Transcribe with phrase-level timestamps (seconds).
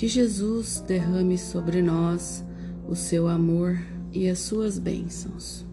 [0.00, 2.42] Que Jesus derrame sobre nós
[2.88, 3.78] o seu amor
[4.10, 5.66] e as suas bênçãos.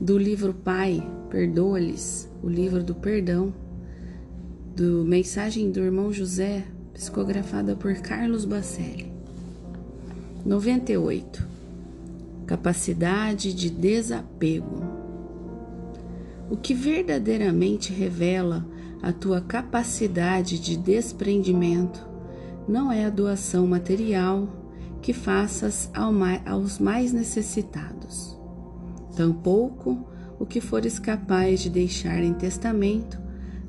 [0.00, 3.52] Do livro Pai, Perdoa-lhes, o livro do perdão,
[4.74, 6.64] do Mensagem do Irmão José,
[6.94, 9.12] psicografada por Carlos Bacelli.
[10.46, 11.46] 98.
[12.46, 14.82] Capacidade de desapego.
[16.50, 18.66] O que verdadeiramente revela
[19.02, 22.11] a tua capacidade de desprendimento
[22.68, 24.48] não é a doação material
[25.00, 25.90] que faças
[26.46, 28.38] aos mais necessitados,
[29.16, 30.06] tampouco
[30.38, 33.20] o que fores capaz de deixar em testamento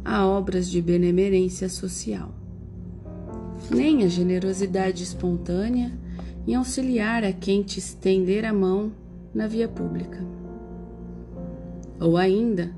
[0.06, 2.30] a obras de benemerência social,
[3.70, 5.92] nem a generosidade espontânea
[6.46, 8.92] em auxiliar a quem te estender a mão
[9.34, 10.20] na via pública,
[12.00, 12.72] ou ainda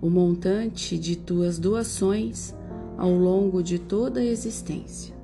[0.00, 2.52] o montante de tuas doações
[2.98, 5.21] ao longo de toda a existência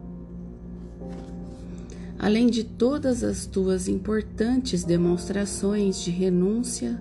[2.19, 7.01] além de todas as tuas importantes demonstrações de renúncia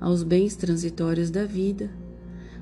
[0.00, 1.90] aos bens transitórios da vida,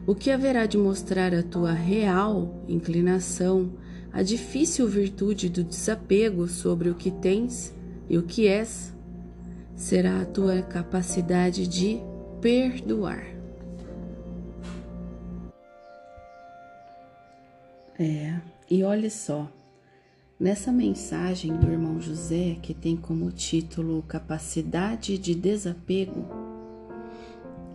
[0.07, 3.73] o que haverá de mostrar a tua real inclinação
[4.13, 7.75] à difícil virtude do desapego sobre o que tens
[8.09, 8.95] e o que és,
[9.75, 11.99] será a tua capacidade de
[12.41, 13.27] perdoar.
[17.99, 18.39] É,
[18.71, 19.51] e olhe só,
[20.39, 26.27] Nessa mensagem do irmão José, que tem como título Capacidade de Desapego,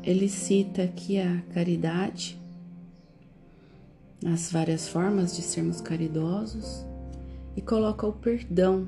[0.03, 2.39] ele cita aqui a caridade,
[4.23, 6.85] as várias formas de sermos caridosos,
[7.55, 8.87] e coloca o perdão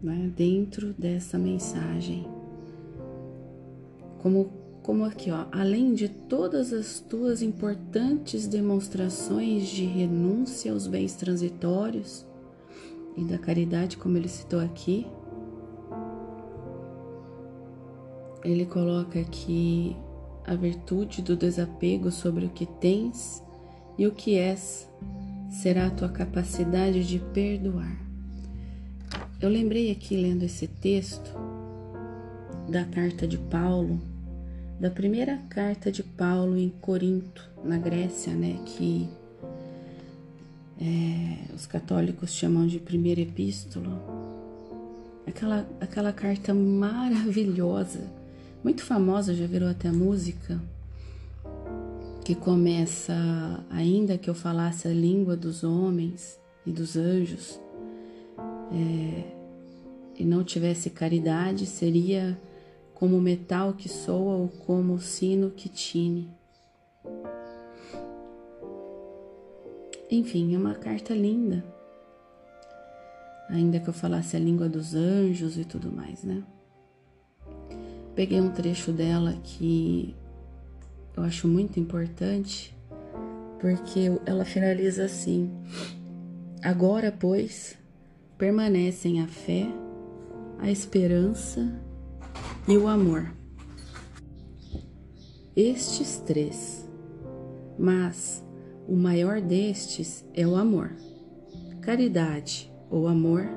[0.00, 2.24] né, dentro dessa mensagem.
[4.22, 4.52] Como,
[4.84, 12.24] como aqui, ó, além de todas as tuas importantes demonstrações de renúncia aos bens transitórios,
[13.16, 15.06] e da caridade, como ele citou aqui,
[18.44, 19.96] ele coloca aqui
[20.46, 23.42] a virtude do desapego sobre o que tens
[23.96, 24.88] e o que és,
[25.48, 27.96] será a tua capacidade de perdoar.
[29.40, 31.30] Eu lembrei aqui, lendo esse texto,
[32.68, 34.00] da carta de Paulo,
[34.80, 39.08] da primeira carta de Paulo em Corinto, na Grécia, né, que
[40.80, 44.02] é, os católicos chamam de primeira epístola,
[45.26, 48.10] aquela, aquela carta maravilhosa,
[48.62, 50.60] muito famosa, já virou até música,
[52.24, 53.14] que começa,
[53.70, 57.60] ainda que eu falasse a língua dos homens e dos anjos,
[58.72, 59.24] é,
[60.18, 62.38] e não tivesse caridade, seria
[62.94, 66.30] como metal que soa ou como sino que tine.
[70.10, 71.64] Enfim, é uma carta linda.
[73.48, 76.42] Ainda que eu falasse a língua dos anjos e tudo mais, né?
[78.14, 80.14] Peguei um trecho dela que
[81.16, 82.74] eu acho muito importante,
[83.60, 85.50] porque ela finaliza assim:
[86.62, 87.76] Agora, pois,
[88.38, 89.66] permanecem a fé,
[90.58, 91.80] a esperança
[92.66, 93.32] e o amor.
[95.56, 96.88] Estes três.
[97.78, 98.44] Mas
[98.88, 100.92] o maior destes é o amor.
[101.80, 103.48] Caridade ou amor,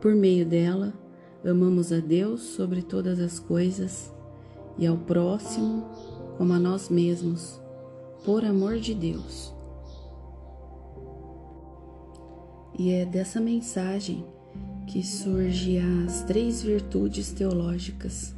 [0.00, 0.92] por meio dela,
[1.44, 4.12] amamos a Deus sobre todas as coisas
[4.78, 5.86] e ao próximo
[6.36, 7.60] como a nós mesmos,
[8.24, 9.54] por amor de Deus.
[12.78, 14.24] E é dessa mensagem
[14.86, 18.34] que surgem as três virtudes teológicas: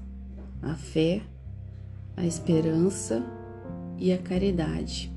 [0.60, 1.22] a fé,
[2.16, 3.24] a esperança
[3.96, 5.13] e a caridade.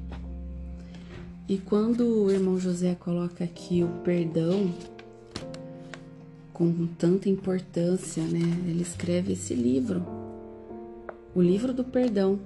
[1.50, 4.74] E quando o irmão José coloca aqui o perdão
[6.52, 8.42] com tanta importância, né?
[8.68, 10.06] Ele escreve esse livro,
[11.34, 12.38] o livro do perdão.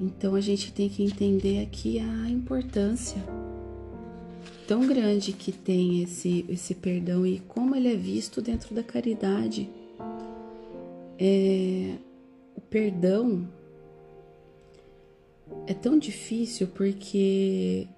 [0.00, 3.20] Então a gente tem que entender aqui a importância
[4.68, 9.68] tão grande que tem esse, esse perdão e como ele é visto dentro da caridade.
[11.18, 11.96] É,
[12.54, 13.48] o perdão
[15.66, 17.88] é tão difícil porque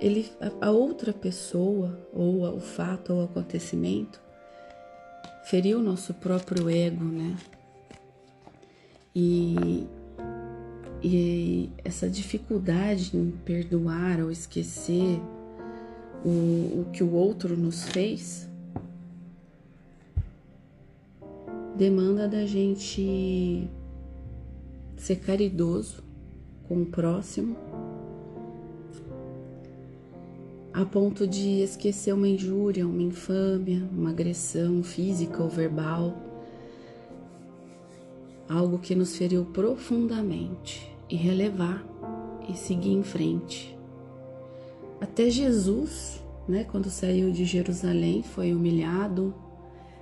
[0.00, 0.30] ele,
[0.60, 4.20] a outra pessoa, ou o fato ou o acontecimento,
[5.44, 7.36] feriu o nosso próprio ego, né?
[9.14, 9.86] E,
[11.02, 15.20] e essa dificuldade em perdoar ou esquecer
[16.24, 18.48] o, o que o outro nos fez
[21.76, 23.68] demanda da gente
[25.04, 26.02] ser caridoso
[26.66, 27.54] com o próximo,
[30.72, 36.16] a ponto de esquecer uma injúria, uma infâmia, uma agressão física ou verbal,
[38.48, 41.84] algo que nos feriu profundamente e relevar
[42.48, 43.76] e seguir em frente.
[45.02, 49.34] Até Jesus, né, quando saiu de Jerusalém, foi humilhado,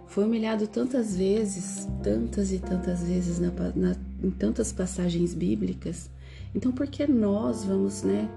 [0.06, 6.10] foi humilhado tantas vezes, tantas e tantas vezes na, na, em tantas passagens bíblicas.
[6.54, 8.28] Então, por que nós vamos, né,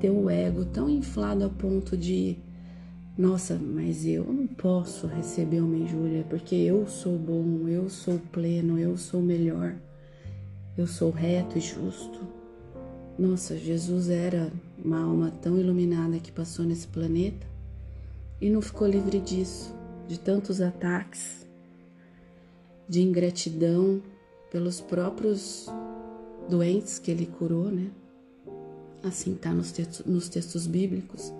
[0.00, 2.38] ter o ego tão inflado a ponto de
[3.16, 8.78] nossa, mas eu não posso receber uma injúria porque eu sou bom, eu sou pleno,
[8.78, 9.76] eu sou melhor,
[10.78, 12.20] eu sou reto e justo.
[13.18, 14.50] Nossa, Jesus era
[14.82, 17.46] uma alma tão iluminada que passou nesse planeta
[18.40, 19.74] e não ficou livre disso,
[20.08, 21.46] de tantos ataques,
[22.88, 24.00] de ingratidão
[24.52, 25.66] pelos próprios
[26.48, 27.90] doentes que ele curou, né?
[29.02, 31.32] assim está nos, textos, nos textos bíblicos,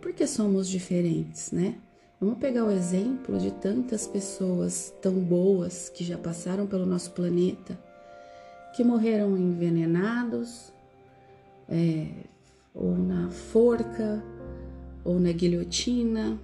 [0.00, 1.76] porque somos diferentes, né?
[2.20, 7.78] Vamos pegar o exemplo de tantas pessoas tão boas que já passaram pelo nosso planeta,
[8.76, 10.72] que morreram envenenados,
[11.68, 12.06] é,
[12.74, 14.22] ou na forca,
[15.04, 16.38] ou na guilhotina.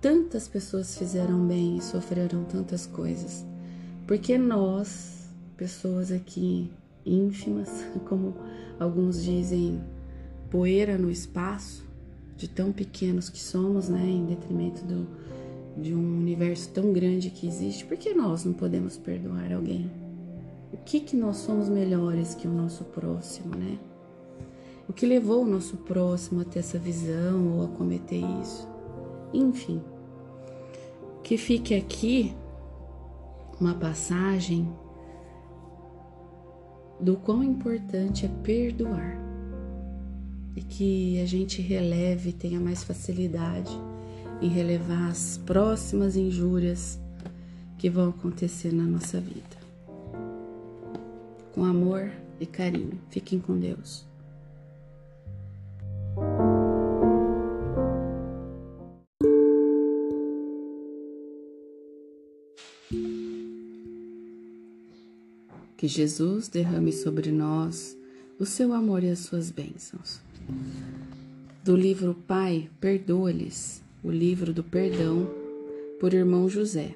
[0.00, 3.44] Tantas pessoas fizeram bem e sofreram tantas coisas,
[4.06, 5.17] porque nós,
[5.58, 6.70] pessoas aqui
[7.04, 8.34] ínfimas, como
[8.78, 9.82] alguns dizem
[10.50, 11.86] poeira no espaço,
[12.36, 15.08] de tão pequenos que somos, né, em detrimento do,
[15.76, 19.90] de um universo tão grande que existe, por que nós não podemos perdoar alguém?
[20.72, 23.78] O que que nós somos melhores que o nosso próximo, né?
[24.88, 28.68] O que levou o nosso próximo a ter essa visão ou a cometer isso?
[29.34, 29.82] Enfim,
[31.22, 32.34] que fique aqui
[33.60, 34.70] uma passagem
[37.00, 39.16] do quão importante é perdoar
[40.56, 43.70] e que a gente releve, tenha mais facilidade
[44.40, 46.98] em relevar as próximas injúrias
[47.76, 49.58] que vão acontecer na nossa vida.
[51.52, 52.10] Com amor
[52.40, 52.98] e carinho.
[53.10, 54.07] Fiquem com Deus.
[65.88, 67.96] Jesus derrame sobre nós
[68.38, 70.20] o seu amor e as suas bênçãos.
[71.64, 75.28] Do livro Pai, Perdoa-lhes, o livro do perdão,
[75.98, 76.94] por irmão José,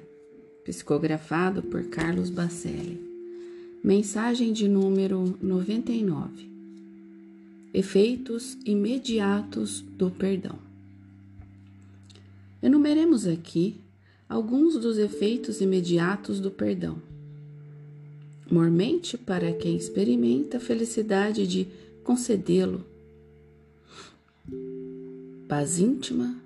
[0.63, 3.01] psicografado por Carlos Bacelli.
[3.83, 6.49] Mensagem de número 99.
[7.73, 10.57] Efeitos imediatos do perdão.
[12.61, 13.75] Enumeremos aqui
[14.29, 17.12] alguns dos efeitos imediatos do perdão
[18.53, 21.67] mormente para quem experimenta a felicidade de
[22.03, 22.85] concedê-lo.
[25.47, 26.37] Paz íntima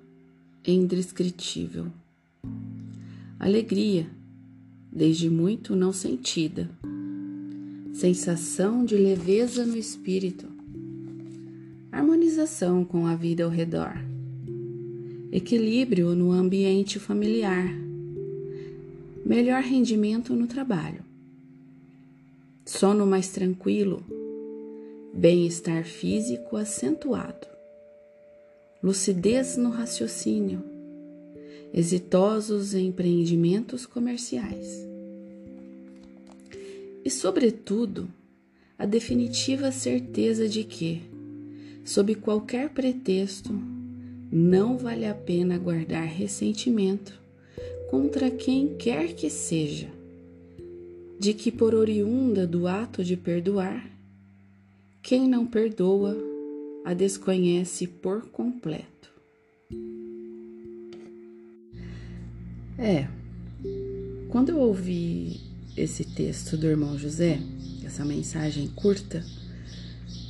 [0.66, 1.86] e indescritível.
[3.38, 4.06] Alegria,
[4.90, 6.70] desde muito não sentida.
[7.92, 10.46] Sensação de leveza no espírito.
[11.92, 13.92] Harmonização com a vida ao redor.
[15.30, 17.68] Equilíbrio no ambiente familiar.
[19.26, 21.07] Melhor rendimento no trabalho
[22.68, 24.04] sono mais tranquilo,
[25.14, 27.46] bem-estar físico acentuado,
[28.82, 30.62] lucidez no raciocínio,
[31.72, 34.86] exitosos empreendimentos comerciais.
[37.02, 38.06] E, sobretudo,
[38.78, 41.00] a definitiva certeza de que,
[41.86, 43.50] sob qualquer pretexto,
[44.30, 47.18] não vale a pena guardar ressentimento
[47.90, 49.97] contra quem quer que seja
[51.18, 53.90] de que, por oriunda do ato de perdoar,
[55.02, 56.16] quem não perdoa
[56.84, 59.10] a desconhece por completo.
[62.78, 63.08] É,
[64.28, 65.40] quando eu ouvi
[65.76, 67.40] esse texto do irmão José,
[67.84, 69.24] essa mensagem curta,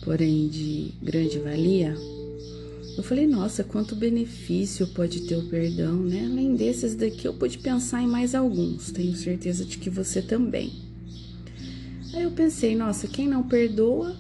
[0.02, 1.95] porém de grande valia,
[2.98, 6.26] eu falei, nossa, quanto benefício pode ter o perdão, né?
[6.26, 10.72] Além desses daqui, eu pude pensar em mais alguns, tenho certeza de que você também.
[12.12, 14.16] Aí eu pensei, nossa, quem não perdoa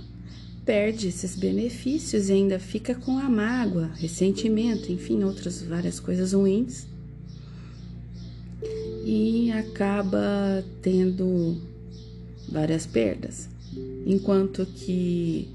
[0.64, 6.86] perde esses benefícios e ainda fica com a mágoa, ressentimento, enfim, outras várias coisas ruins.
[9.04, 11.60] E acaba tendo
[12.48, 13.48] várias perdas.
[14.06, 15.48] Enquanto que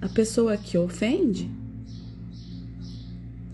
[0.00, 1.61] a pessoa que ofende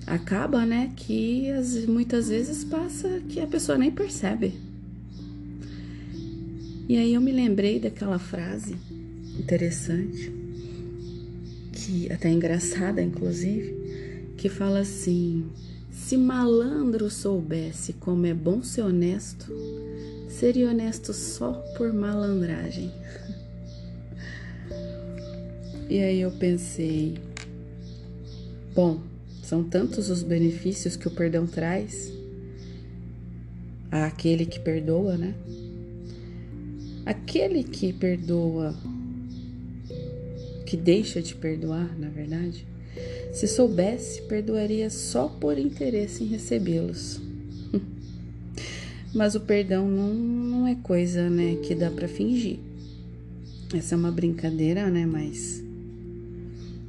[0.09, 4.55] acaba, né, que as, muitas vezes passa que a pessoa nem percebe.
[6.89, 8.77] E aí eu me lembrei daquela frase
[9.39, 10.33] interessante,
[11.73, 15.45] que até engraçada, inclusive, que fala assim:
[15.91, 19.53] se malandro soubesse como é bom ser honesto,
[20.31, 22.91] seria honesto só por malandragem.
[25.91, 27.17] E aí eu pensei,
[28.75, 29.01] bom,
[29.49, 32.13] são tantos os benefícios que o perdão traz
[33.91, 35.33] àquele que perdoa, né?
[37.07, 38.77] Aquele que perdoa,
[40.67, 42.67] que deixa de perdoar, na verdade,
[43.33, 47.19] se soubesse, perdoaria só por interesse em recebê-los.
[49.15, 52.59] Mas o perdão não, não é coisa, né, que dá para fingir.
[53.73, 55.65] Essa é uma brincadeira, né, mas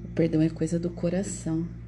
[0.03, 1.78] o perdão é coisa do coração.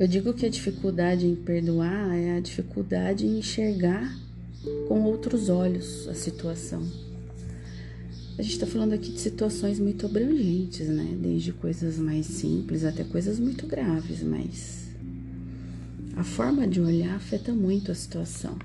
[0.00, 4.18] Eu digo que a dificuldade em perdoar é a dificuldade em enxergar
[4.88, 6.82] com outros olhos a situação.
[8.38, 11.18] A gente está falando aqui de situações muito abrangentes, né?
[11.20, 14.88] Desde coisas mais simples até coisas muito graves, mas
[16.16, 18.56] a forma de olhar afeta muito a situação.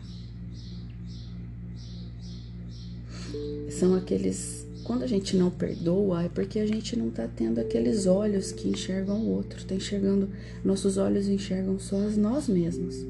[3.70, 4.65] São aqueles.
[4.86, 8.70] Quando a gente não perdoa, é porque a gente não está tendo aqueles olhos que
[8.70, 10.30] enxergam o outro, está enxergando.
[10.64, 13.04] Nossos olhos enxergam só nós mesmos.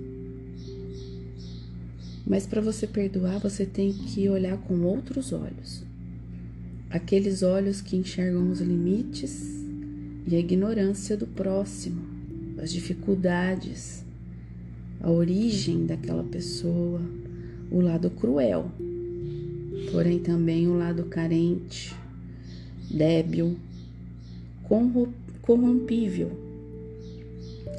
[2.25, 5.83] Mas para você perdoar, você tem que olhar com outros olhos.
[6.89, 9.61] Aqueles olhos que enxergam os limites
[10.25, 12.01] e a ignorância do próximo,
[12.57, 14.01] as dificuldades,
[15.01, 17.01] a origem daquela pessoa,
[17.69, 18.71] o lado cruel,
[19.91, 21.95] porém também o lado carente,
[22.89, 23.57] débil,
[25.41, 26.31] corrompível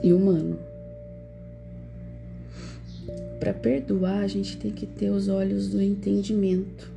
[0.02, 0.58] e humano.
[3.38, 6.90] Para perdoar, a gente tem que ter os olhos do entendimento.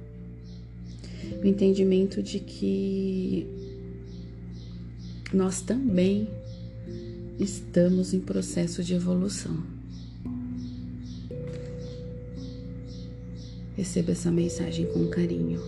[1.44, 3.46] O entendimento de que
[5.34, 6.28] nós também
[7.40, 9.79] estamos em processo de evolução.
[13.80, 15.62] Receba essa mensagem com carinho.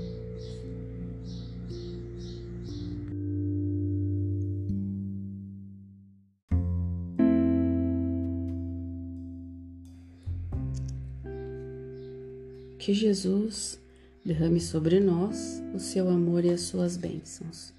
[12.77, 13.79] Que Jesus
[14.25, 17.73] derrame sobre nós o seu amor e as suas bênçãos.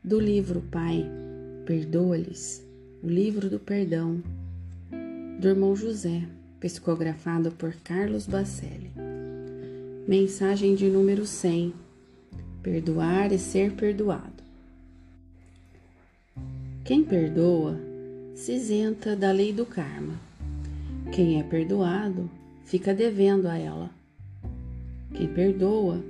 [0.00, 1.04] Do livro Pai,
[1.64, 2.64] perdoa-lhes,
[3.02, 4.22] o livro do perdão,
[5.40, 6.22] do irmão José,
[6.60, 8.85] psicografado por Carlos Bacelli.
[10.06, 11.74] Mensagem de número 100:
[12.62, 14.44] Perdoar e ser perdoado.
[16.84, 17.76] Quem perdoa
[18.32, 20.14] se isenta da lei do karma.
[21.12, 22.30] Quem é perdoado
[22.64, 23.90] fica devendo a ela.
[25.12, 26.00] Quem perdoa,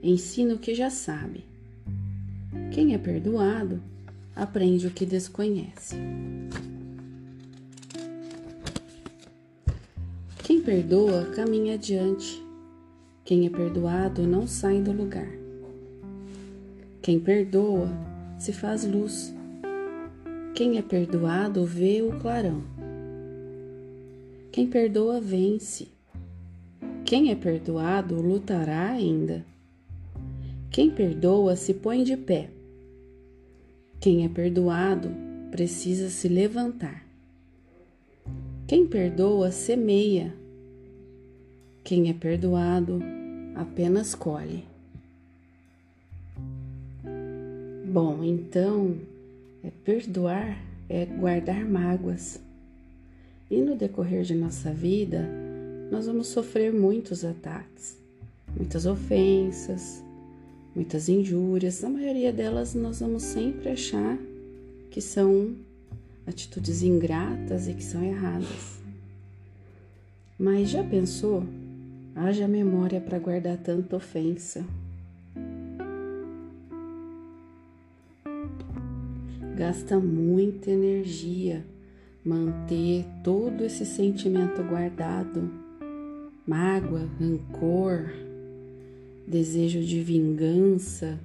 [0.00, 1.44] ensina o que já sabe.
[2.72, 3.82] Quem é perdoado,
[4.36, 5.96] aprende o que desconhece.
[10.44, 12.51] Quem perdoa, caminha adiante.
[13.24, 15.30] Quem é perdoado não sai do lugar.
[17.00, 17.88] Quem perdoa,
[18.36, 19.32] se faz luz.
[20.54, 22.62] Quem é perdoado vê o clarão.
[24.50, 25.86] Quem perdoa vence.
[27.04, 29.46] Quem é perdoado lutará ainda.
[30.68, 32.50] Quem perdoa se põe de pé.
[34.00, 35.10] Quem é perdoado
[35.52, 37.06] precisa se levantar.
[38.66, 40.41] Quem perdoa semeia.
[41.84, 43.00] Quem é perdoado
[43.54, 44.64] apenas colhe.
[47.84, 48.96] Bom, então,
[49.62, 50.56] é perdoar
[50.92, 52.38] é guardar mágoas.
[53.50, 55.26] E no decorrer de nossa vida,
[55.90, 57.98] nós vamos sofrer muitos ataques,
[58.54, 60.02] muitas ofensas,
[60.74, 61.82] muitas injúrias.
[61.82, 64.18] A maioria delas nós vamos sempre achar
[64.90, 65.54] que são
[66.26, 68.80] atitudes ingratas e que são erradas.
[70.38, 71.42] Mas já pensou?
[72.14, 74.64] Haja memória para guardar tanta ofensa.
[79.56, 81.64] Gasta muita energia
[82.24, 85.62] manter todo esse sentimento guardado
[86.46, 88.12] mágoa, rancor,
[89.26, 91.18] desejo de vingança,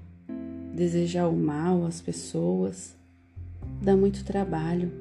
[0.74, 2.96] desejar o mal às pessoas,
[3.82, 4.92] dá muito trabalho.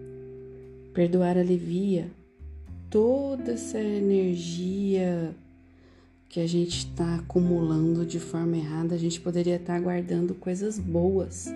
[0.94, 2.10] Perdoar alivia
[2.88, 5.34] toda essa energia
[6.36, 8.94] que a gente está acumulando de forma errada.
[8.94, 11.46] A gente poderia estar tá guardando coisas boas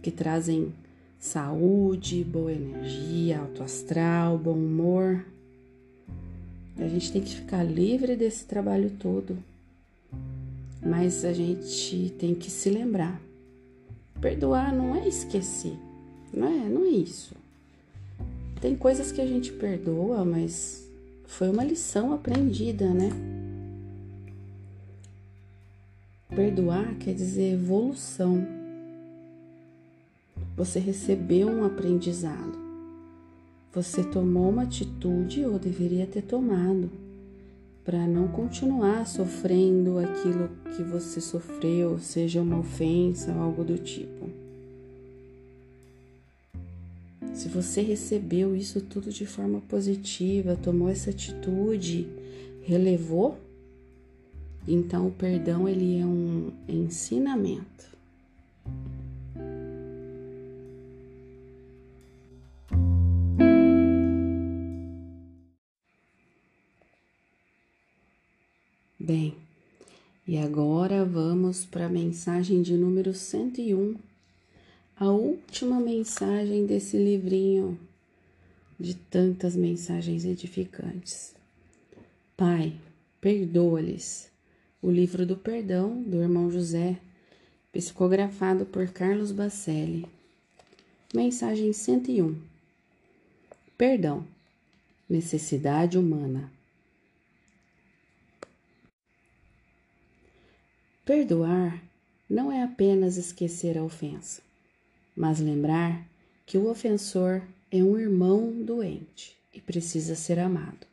[0.00, 0.72] que trazem
[1.18, 5.26] saúde, boa energia, alto astral, bom humor.
[6.76, 9.36] A gente tem que ficar livre desse trabalho todo.
[10.80, 13.20] Mas a gente tem que se lembrar
[14.20, 15.76] perdoar não é esquecer,
[16.32, 17.34] não é, não é isso.
[18.60, 20.88] Tem coisas que a gente perdoa, mas
[21.26, 23.10] foi uma lição aprendida, né?
[26.38, 28.46] Perdoar quer dizer evolução.
[30.56, 32.56] Você recebeu um aprendizado.
[33.74, 36.92] Você tomou uma atitude ou deveria ter tomado
[37.84, 44.30] para não continuar sofrendo aquilo que você sofreu, seja uma ofensa ou algo do tipo.
[47.34, 52.06] Se você recebeu isso tudo de forma positiva, tomou essa atitude,
[52.62, 53.36] relevou,
[54.68, 57.88] então o perdão ele é um ensinamento.
[69.00, 69.34] Bem,
[70.26, 73.96] e agora vamos para a mensagem de número 101,
[74.94, 77.78] a última mensagem desse livrinho
[78.78, 81.34] de tantas mensagens edificantes.
[82.36, 82.74] Pai,
[83.18, 84.28] perdoa-lhes.
[84.80, 87.00] O livro do perdão do irmão José,
[87.72, 90.06] psicografado por Carlos Bacelli.
[91.12, 92.40] Mensagem 101.
[93.76, 94.24] Perdão.
[95.10, 96.48] Necessidade humana.
[101.04, 101.82] Perdoar
[102.30, 104.42] não é apenas esquecer a ofensa,
[105.16, 106.06] mas lembrar
[106.46, 110.87] que o ofensor é um irmão doente e precisa ser amado.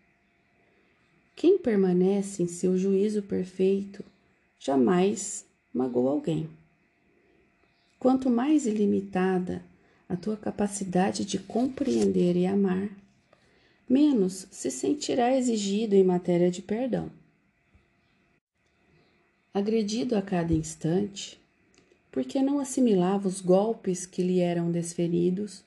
[1.35, 4.03] Quem permanece em seu juízo perfeito
[4.59, 6.49] jamais magoa alguém.
[7.99, 9.63] Quanto mais ilimitada
[10.07, 12.89] a tua capacidade de compreender e amar,
[13.89, 17.11] menos se sentirá exigido em matéria de perdão
[19.55, 21.39] agredido a cada instante,
[22.11, 25.63] porque não assimilava os golpes que lhe eram desferidos,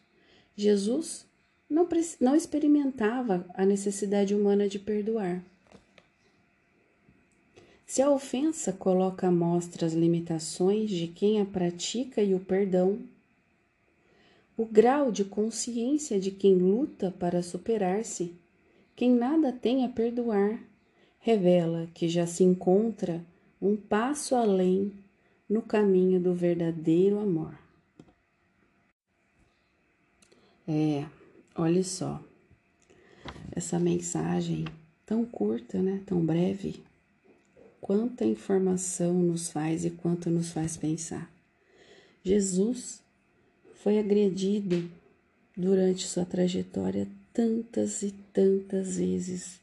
[0.55, 1.25] Jesus
[1.71, 1.89] não,
[2.21, 5.43] não experimentava a necessidade humana de perdoar.
[7.89, 12.99] Se a ofensa coloca à mostra as limitações de quem a pratica e o perdão,
[14.59, 18.35] o grau de consciência de quem luta para superar-se,
[18.95, 20.63] quem nada tem a perdoar,
[21.19, 23.25] revela que já se encontra
[23.61, 24.93] um passo além
[25.49, 27.59] no caminho do verdadeiro amor.
[30.69, 31.07] É,
[31.55, 32.23] olha só,
[33.51, 34.67] essa mensagem
[35.07, 36.87] tão curta, né, tão breve,
[37.81, 41.31] quanta informação nos faz e quanto nos faz pensar.
[42.23, 43.03] Jesus
[43.77, 44.91] foi agredido
[45.57, 49.61] durante sua trajetória tantas e tantas vezes,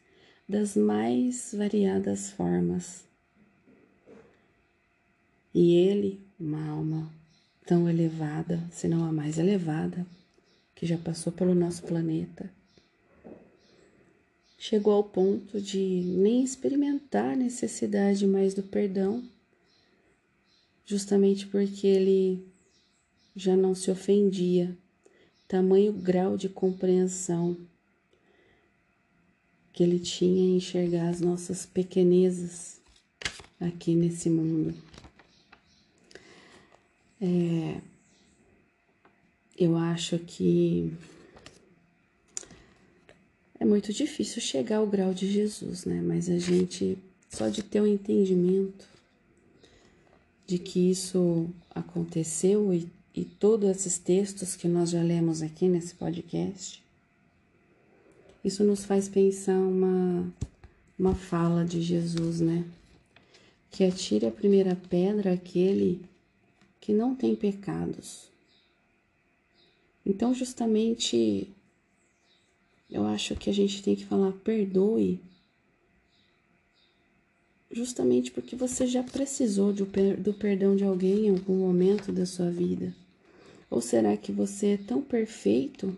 [0.48, 3.04] das mais variadas formas.
[5.54, 7.12] E ele, uma alma
[7.66, 10.06] tão elevada, se não a mais elevada,
[10.74, 12.50] que já passou pelo nosso planeta,
[14.58, 19.24] chegou ao ponto de nem experimentar a necessidade mais do perdão,
[20.86, 22.46] justamente porque ele
[23.36, 24.78] já não se ofendia,
[25.48, 27.58] tamanho grau de compreensão
[29.74, 32.80] que ele tinha em enxergar as nossas pequenezas
[33.60, 34.74] aqui nesse mundo.
[37.22, 37.82] É,
[39.58, 40.94] eu acho que
[43.66, 46.00] é muito difícil chegar ao grau de Jesus, né?
[46.00, 47.00] Mas a gente,
[47.30, 48.88] só de ter o um entendimento
[50.46, 55.96] de que isso aconteceu e, e todos esses textos que nós já lemos aqui nesse
[55.96, 56.84] podcast,
[58.44, 60.32] isso nos faz pensar uma,
[60.98, 62.64] uma fala de Jesus, né?
[63.72, 66.06] Que atire a primeira pedra aquele
[66.80, 68.30] que não tem pecados.
[70.06, 71.50] Então, justamente,
[72.96, 75.20] eu acho que a gente tem que falar perdoe,
[77.70, 82.96] justamente porque você já precisou do perdão de alguém em algum momento da sua vida.
[83.70, 85.94] Ou será que você é tão perfeito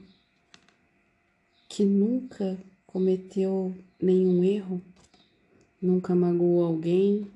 [1.70, 2.58] que nunca
[2.88, 4.82] cometeu nenhum erro,
[5.80, 7.28] nunca magoou alguém,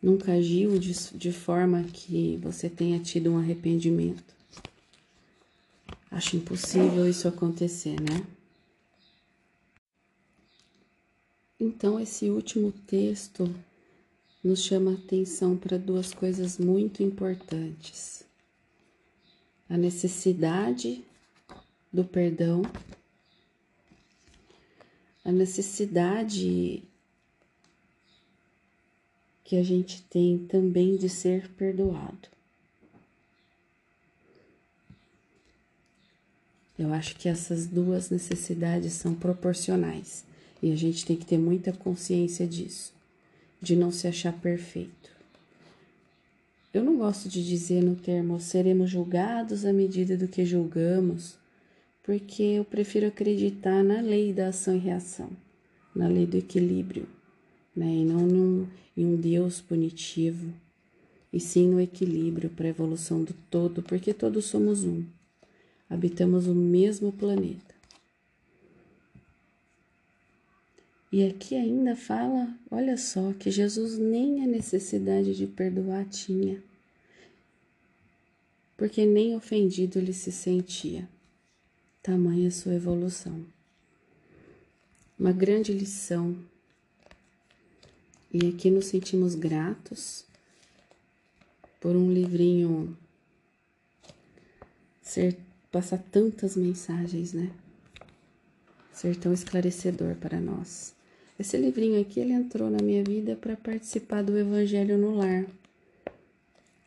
[0.00, 4.41] nunca agiu de, de forma que você tenha tido um arrependimento.
[6.12, 8.26] Acho impossível isso acontecer, né?
[11.58, 13.48] Então, esse último texto
[14.44, 18.24] nos chama atenção para duas coisas muito importantes:
[19.70, 21.02] a necessidade
[21.90, 22.60] do perdão,
[25.24, 26.82] a necessidade
[29.42, 32.28] que a gente tem também de ser perdoado.
[36.82, 40.24] Eu acho que essas duas necessidades são proporcionais
[40.60, 42.92] e a gente tem que ter muita consciência disso,
[43.60, 45.12] de não se achar perfeito.
[46.74, 51.38] Eu não gosto de dizer no termo seremos julgados à medida do que julgamos,
[52.02, 55.30] porque eu prefiro acreditar na lei da ação e reação,
[55.94, 57.06] na lei do equilíbrio,
[57.76, 57.86] né?
[57.86, 58.66] e não num,
[58.96, 60.52] em um Deus punitivo,
[61.32, 65.04] e sim no equilíbrio para a evolução do todo, porque todos somos um,
[65.92, 67.74] habitamos o mesmo planeta.
[71.12, 76.62] E aqui ainda fala, olha só, que Jesus nem a necessidade de perdoar tinha,
[78.74, 81.06] porque nem ofendido ele se sentia
[82.02, 83.44] tamanha sua evolução.
[85.18, 86.34] Uma grande lição.
[88.32, 90.24] E aqui nos sentimos gratos
[91.78, 92.96] por um livrinho
[95.02, 95.36] ser
[95.72, 97.50] passar tantas mensagens, né?
[98.92, 100.94] Ser tão esclarecedor para nós.
[101.38, 105.46] Esse livrinho aqui ele entrou na minha vida para participar do Evangelho no Lar,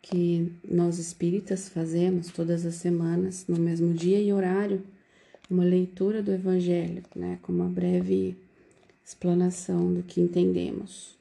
[0.02, 4.84] que nós espíritas fazemos todas as semanas, no mesmo dia e horário
[5.50, 8.36] uma leitura do Evangelho, né, com uma breve
[9.06, 11.16] explanação do que entendemos.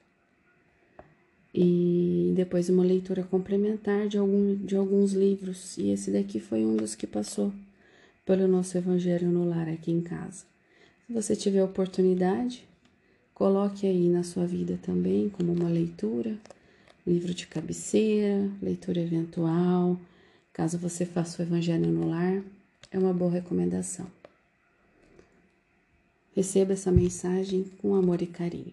[1.55, 6.75] E depois uma leitura complementar de, algum, de alguns livros, e esse daqui foi um
[6.75, 7.53] dos que passou
[8.27, 10.45] pelo nosso Evangelho no lar aqui em casa.
[11.07, 12.64] Se você tiver oportunidade,
[13.33, 16.37] coloque aí na sua vida também como uma leitura,
[17.07, 19.97] livro de cabeceira, leitura eventual,
[20.53, 22.43] caso você faça o Evangelho no lar
[22.90, 24.07] é uma boa recomendação.
[26.35, 28.73] Receba essa mensagem com amor e carinho.